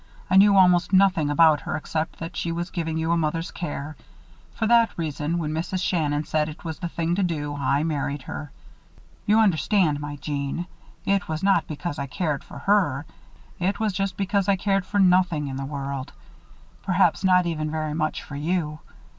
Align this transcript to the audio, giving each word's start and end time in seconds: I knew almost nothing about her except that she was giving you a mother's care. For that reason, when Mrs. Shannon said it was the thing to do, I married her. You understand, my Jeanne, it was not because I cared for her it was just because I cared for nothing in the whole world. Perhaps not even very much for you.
I 0.31 0.37
knew 0.37 0.57
almost 0.57 0.93
nothing 0.93 1.29
about 1.29 1.59
her 1.61 1.75
except 1.77 2.17
that 2.17 2.35
she 2.35 2.51
was 2.51 2.71
giving 2.71 2.97
you 2.97 3.11
a 3.11 3.17
mother's 3.17 3.51
care. 3.51 3.95
For 4.55 4.65
that 4.65 4.89
reason, 4.97 5.37
when 5.37 5.51
Mrs. 5.51 5.79
Shannon 5.83 6.23
said 6.23 6.49
it 6.49 6.63
was 6.65 6.79
the 6.79 6.89
thing 6.89 7.13
to 7.13 7.21
do, 7.21 7.55
I 7.55 7.83
married 7.83 8.23
her. 8.23 8.49
You 9.27 9.37
understand, 9.39 9.99
my 9.99 10.15
Jeanne, 10.15 10.65
it 11.05 11.27
was 11.27 11.43
not 11.43 11.67
because 11.67 11.99
I 11.99 12.07
cared 12.07 12.43
for 12.43 12.57
her 12.57 13.05
it 13.59 13.79
was 13.79 13.93
just 13.93 14.17
because 14.17 14.49
I 14.49 14.55
cared 14.55 14.87
for 14.87 14.97
nothing 14.97 15.47
in 15.47 15.57
the 15.57 15.67
whole 15.67 15.73
world. 15.77 16.13
Perhaps 16.81 17.23
not 17.23 17.45
even 17.45 17.69
very 17.69 17.93
much 17.93 18.23
for 18.23 18.35
you. 18.35 18.79